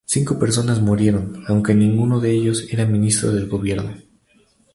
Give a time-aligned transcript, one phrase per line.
[0.07, 3.93] Cinco personas murieron, aunque ninguno de ellos eran ministros del gobierno.